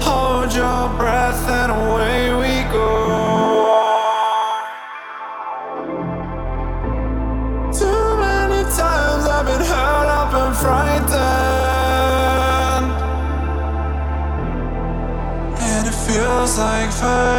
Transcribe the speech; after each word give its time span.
Hold 0.00 0.54
your 0.54 0.88
breath 0.98 1.48
and 1.48 1.72
away 1.72 2.32
we 2.34 2.62
go. 2.70 2.88
Too 7.72 8.16
many 8.18 8.62
times 8.64 9.24
I've 9.26 9.46
been 9.46 9.60
hurt 9.60 10.08
up 10.08 10.34
and 10.34 10.56
frightened. 10.56 11.12
And 15.60 15.86
it 15.86 15.94
feels 15.94 16.58
like 16.58 16.90
vertigo. 16.90 17.31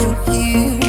you 0.00 0.14
here. 0.32 0.87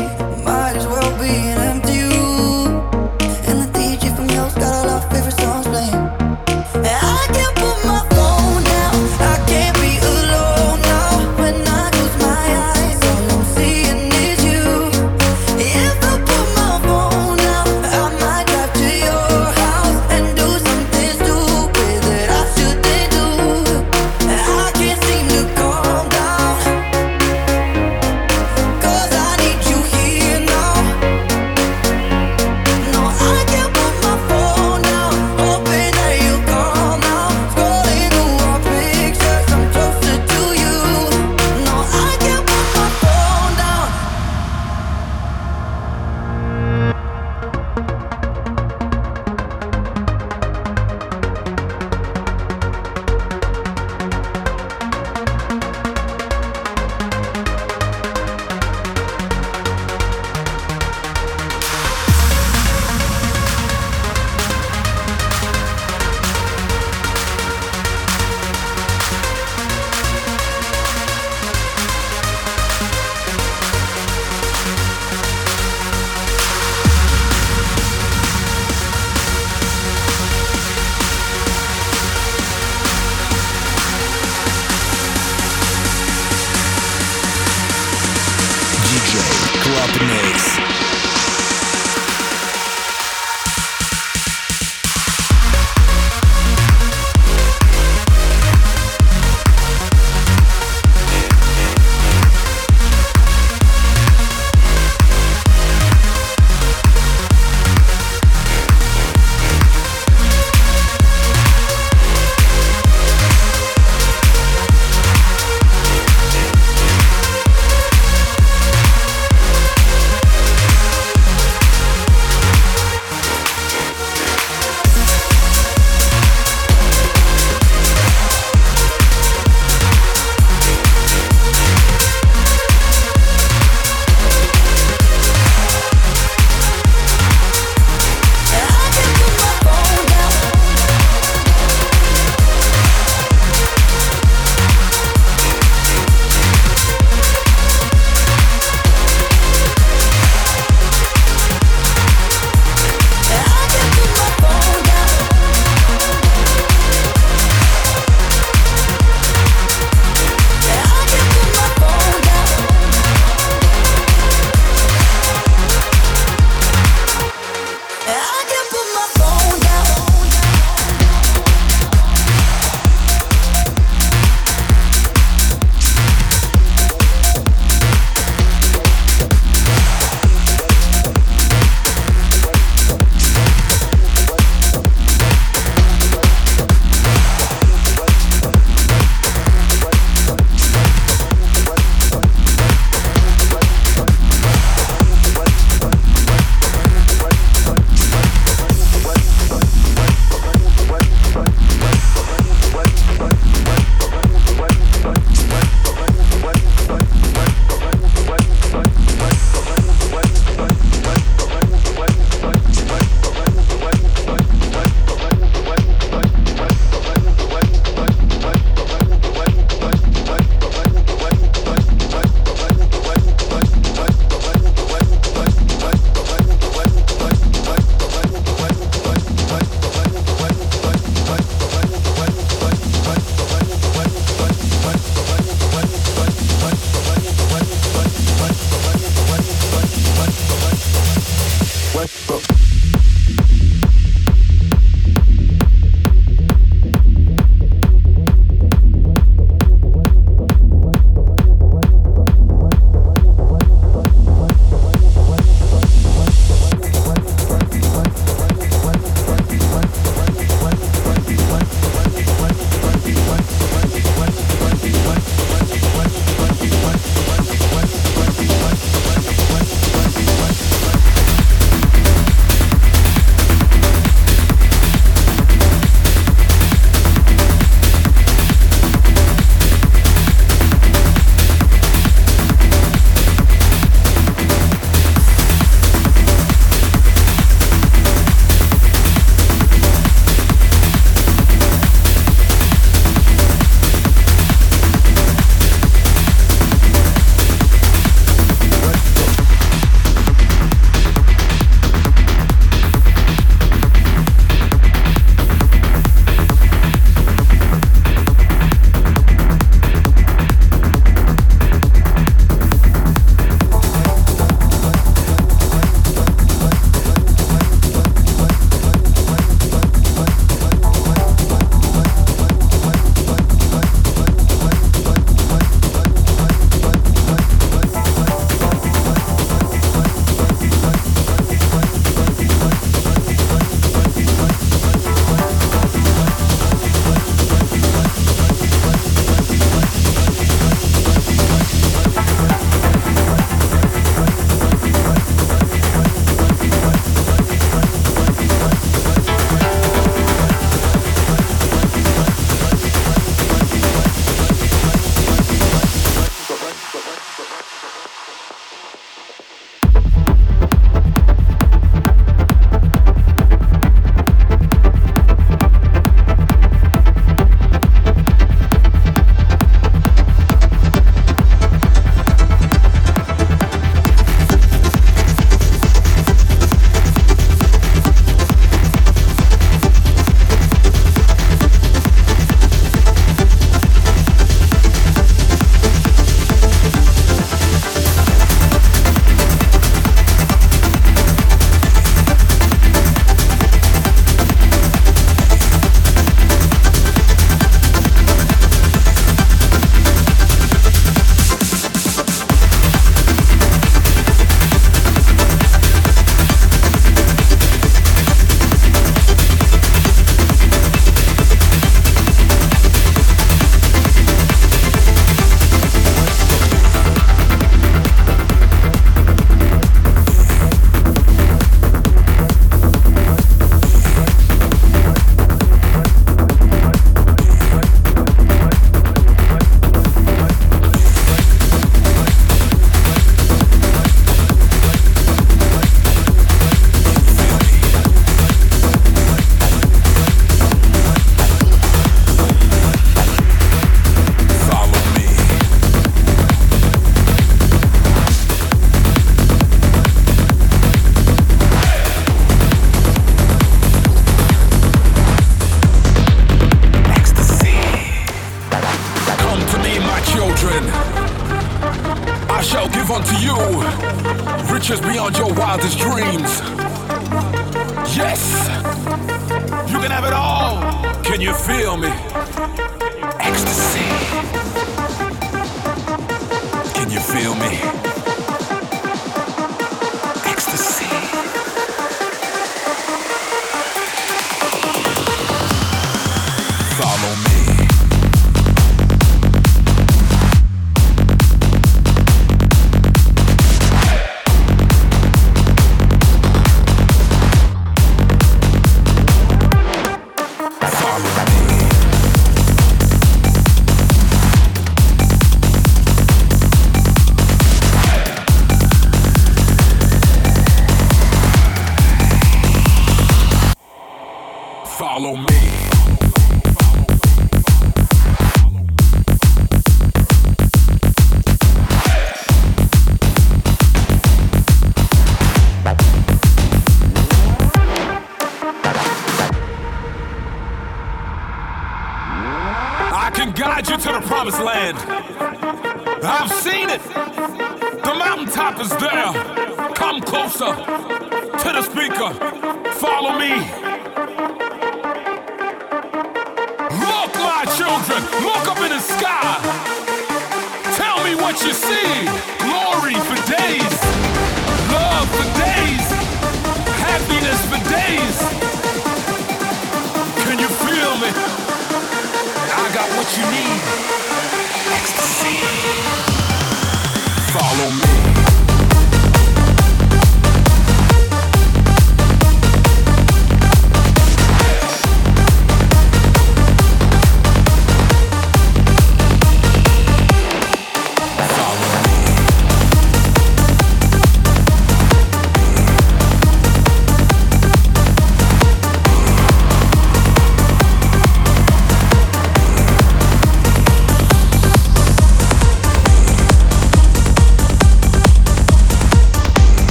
Westbrook. 242.00 242.39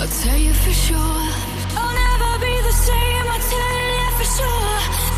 I'll 0.00 0.08
tell 0.08 0.38
you 0.38 0.54
for 0.54 0.72
sure. 0.72 0.96
I'll 0.96 1.92
never 1.92 2.38
be 2.40 2.54
the 2.62 2.72
same, 2.72 3.26
I'll 3.28 3.38
tell 3.38 3.76
you 3.98 4.10
for 4.16 4.24
sure. 4.24 5.09